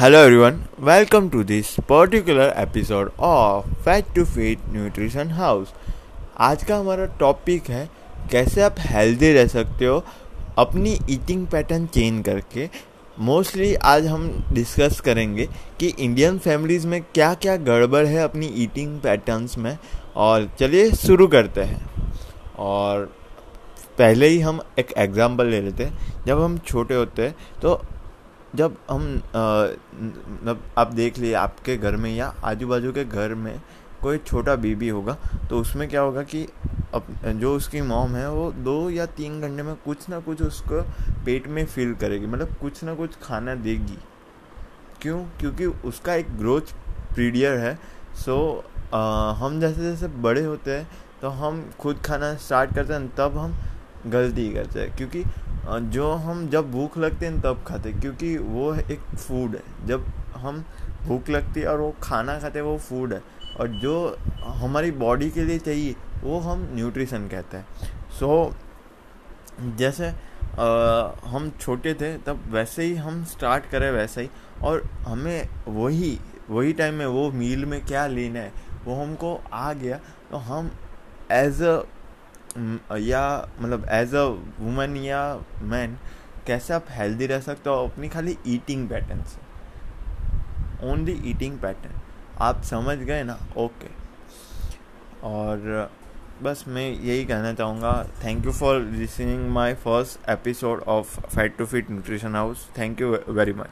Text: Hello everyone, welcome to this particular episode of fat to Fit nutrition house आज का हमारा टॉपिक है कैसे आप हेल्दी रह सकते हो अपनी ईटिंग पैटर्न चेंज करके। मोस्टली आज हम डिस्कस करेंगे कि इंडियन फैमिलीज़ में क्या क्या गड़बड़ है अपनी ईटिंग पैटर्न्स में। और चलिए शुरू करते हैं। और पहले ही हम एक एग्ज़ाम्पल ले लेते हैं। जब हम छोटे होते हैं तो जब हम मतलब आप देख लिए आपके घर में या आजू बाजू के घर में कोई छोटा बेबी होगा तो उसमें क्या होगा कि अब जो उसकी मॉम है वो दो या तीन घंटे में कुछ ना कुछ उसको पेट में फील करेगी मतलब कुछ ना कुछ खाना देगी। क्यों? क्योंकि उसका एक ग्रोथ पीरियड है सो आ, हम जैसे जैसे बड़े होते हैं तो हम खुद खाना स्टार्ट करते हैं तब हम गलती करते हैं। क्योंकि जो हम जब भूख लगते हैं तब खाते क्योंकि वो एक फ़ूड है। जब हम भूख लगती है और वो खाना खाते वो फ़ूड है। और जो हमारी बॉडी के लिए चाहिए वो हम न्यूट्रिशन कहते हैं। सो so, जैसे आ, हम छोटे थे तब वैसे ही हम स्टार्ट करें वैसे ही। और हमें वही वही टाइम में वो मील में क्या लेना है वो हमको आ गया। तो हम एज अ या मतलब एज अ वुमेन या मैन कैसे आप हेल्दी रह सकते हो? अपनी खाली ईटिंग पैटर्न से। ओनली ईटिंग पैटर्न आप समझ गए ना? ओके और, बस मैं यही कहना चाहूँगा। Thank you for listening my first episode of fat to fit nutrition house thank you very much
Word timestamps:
Hello 0.00 0.18
everyone, 0.26 0.58
welcome 0.88 1.24
to 1.30 1.40
this 1.46 1.68
particular 1.88 2.52
episode 2.58 3.10
of 3.18 3.68
fat 3.84 4.12
to 4.16 4.24
Fit 4.24 4.68
nutrition 4.72 5.30
house 5.30 5.72
आज 6.38 6.62
का 6.64 6.76
हमारा 6.76 7.06
टॉपिक 7.20 7.70
है 7.70 7.88
कैसे 8.32 8.62
आप 8.62 8.74
हेल्दी 8.78 9.32
रह 9.32 9.46
सकते 9.46 9.86
हो 9.86 10.04
अपनी 10.58 10.98
ईटिंग 11.10 11.46
पैटर्न 11.46 11.86
चेंज 11.86 12.24
करके। 12.26 12.68
मोस्टली 13.18 13.74
आज 13.74 14.06
हम 14.06 14.30
डिस्कस 14.52 15.00
करेंगे 15.00 15.48
कि 15.80 15.88
इंडियन 15.88 16.38
फैमिलीज़ 16.38 16.86
में 16.86 17.00
क्या 17.02 17.34
क्या 17.34 17.56
गड़बड़ 17.56 18.06
है 18.06 18.22
अपनी 18.24 18.52
ईटिंग 18.56 19.00
पैटर्न्स 19.00 19.58
में। 19.58 19.76
और 20.16 20.50
चलिए 20.60 20.90
शुरू 20.96 21.28
करते 21.28 21.62
हैं। 21.62 22.12
और 22.58 23.04
पहले 23.98 24.26
ही 24.26 24.40
हम 24.40 24.60
एक 24.78 24.94
एग्ज़ाम्पल 24.98 25.46
ले 25.46 25.60
लेते 25.60 25.84
हैं। 25.84 26.24
जब 26.26 26.42
हम 26.42 26.58
छोटे 26.58 26.94
होते 26.94 27.22
हैं 27.22 27.34
तो 27.62 27.80
जब 28.54 28.76
हम 28.90 29.22
मतलब 29.24 30.62
आप 30.78 30.92
देख 30.92 31.18
लिए 31.18 31.34
आपके 31.34 31.76
घर 31.76 31.96
में 31.96 32.16
या 32.16 32.34
आजू 32.44 32.68
बाजू 32.68 32.92
के 32.92 33.04
घर 33.04 33.34
में 33.34 33.62
कोई 34.02 34.18
छोटा 34.18 34.54
बेबी 34.56 34.88
होगा 34.88 35.18
तो 35.50 35.60
उसमें 35.60 35.88
क्या 35.88 36.00
होगा 36.00 36.22
कि 36.22 36.48
अब 36.94 37.06
जो 37.26 37.56
उसकी 37.56 37.80
मॉम 37.80 38.16
है 38.16 38.30
वो 38.30 38.52
दो 38.52 38.90
या 38.90 39.06
तीन 39.06 39.40
घंटे 39.40 39.62
में 39.62 39.74
कुछ 39.74 40.08
ना 40.08 40.20
कुछ 40.20 40.42
उसको 40.42 40.82
पेट 41.24 41.48
में 41.48 41.66
फील 41.66 41.94
करेगी 41.94 42.26
मतलब 42.26 42.54
कुछ 42.54 42.84
ना 42.84 42.94
कुछ 42.94 43.10
खाना 43.22 43.54
देगी। 43.54 43.98
क्यों? 45.02 45.24
क्योंकि 45.24 45.66
उसका 45.66 46.14
एक 46.14 46.38
ग्रोथ 46.38 46.60
पीरियड 47.16 47.58
है 47.58 47.78
सो 48.14 48.64
आ, 48.94 49.32
हम 49.32 49.60
जैसे 49.60 49.80
जैसे 49.80 50.08
बड़े 50.08 50.44
होते 50.44 50.76
हैं 50.76 50.88
तो 51.22 51.28
हम 51.28 51.70
खुद 51.80 51.98
खाना 51.98 52.34
स्टार्ट 52.34 52.74
करते 52.74 52.92
हैं 52.92 53.14
तब 53.16 53.38
हम 53.38 53.54
गलती 54.06 54.48
करते 54.54 54.80
हैं। 54.80 54.94
क्योंकि 54.96 55.24
जो 55.92 56.12
हम 56.16 56.48
जब 56.48 56.70
भूख 56.72 56.98
लगते 56.98 57.26
हैं 57.26 57.40
तब 57.40 57.62
खाते 57.66 57.92
क्योंकि 57.92 58.36
वो 58.38 58.74
एक 58.74 59.00
फ़ूड 59.16 59.56
है। 59.56 59.86
जब 59.86 60.06
हम 60.36 60.64
भूख 61.02 61.28
लगती 61.30 61.60
है 61.60 61.66
और 61.66 61.80
वो 61.80 61.94
खाना 62.02 62.38
खाते 62.40 62.60
वो 62.60 62.76
फ़ूड 62.78 63.12
है। 63.12 63.22
और 63.60 63.68
जो 63.82 64.16
हमारी 64.42 64.90
बॉडी 64.90 65.30
के 65.30 65.44
लिए 65.44 65.58
चाहिए 65.58 65.94
वो 66.22 66.38
हम 66.40 66.68
न्यूट्रिशन 66.72 67.28
कहते 67.28 67.56
हैं। 67.56 67.66
सो 68.18 68.28
so, 68.44 69.78
जैसे 69.78 70.08
आ, 70.08 71.12
हम 71.24 71.50
छोटे 71.60 71.92
थे 71.94 72.16
तब 72.18 72.42
वैसे 72.50 72.82
ही 72.82 72.94
हम 72.96 73.22
स्टार्ट 73.24 73.64
करें 73.70 73.90
वैसे 73.92 74.22
ही। 74.22 74.30
और 74.62 74.82
हमें 75.06 75.48
वही 75.68 76.18
वही 76.50 76.72
टाइम 76.72 76.94
में 76.94 77.06
वो 77.06 77.30
मील 77.32 77.64
में 77.64 77.80
क्या 77.86 78.06
लेना 78.06 78.40
है 78.40 78.52
वो 78.84 78.94
हमको 79.02 79.34
आ 79.52 79.72
गया। 79.72 79.98
तो 80.30 80.36
हम 80.36 80.70
एज 81.32 81.62
अ 81.62 81.80
या 82.56 83.48
मतलब 83.60 83.86
एज 83.90 84.14
अ 84.14 84.24
वुमेन 84.60 84.96
या 84.96 85.22
मैन 85.62 85.96
कैसे 86.46 86.74
आप 86.74 86.86
हेल्दी 86.90 87.26
रह 87.26 87.40
सकते 87.40 87.70
हो? 87.70 87.76
अपनी 87.86 88.08
खाली 88.08 88.36
ईटिंग 88.46 88.88
पैटर्न 88.88 89.22
से। 89.24 89.46
ओनली 90.90 91.12
ईटिंग 91.30 91.58
पैटर्न 91.60 92.00
आप 92.40 92.62
समझ 92.62 92.96
गए 92.98 93.22
ना? 93.24 93.38
ओके 93.56 93.90
और, 95.24 95.90
बस 96.42 96.64
मैं 96.68 96.90
यही 96.90 97.24
कहना 97.24 97.52
चाहूँगा। 97.52 97.92
Thank 98.24 98.44
you 98.46 98.52
for 98.52 98.80
listening 98.80 99.48
my 99.50 99.74
first 99.76 100.28
episode 100.30 100.82
of 100.88 101.20
fat 101.26 101.56
to 101.58 101.66
fit 101.66 101.90
nutrition 101.90 102.34
house 102.34 102.68
thank 102.78 103.00
you 103.00 103.16
very 103.28 103.52
much 103.52 103.70